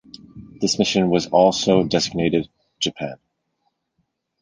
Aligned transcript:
This 0.59 0.79
mission 0.79 1.11
was 1.11 1.27
also 1.27 1.83
designated 1.83 2.49
"Japan". 2.79 3.19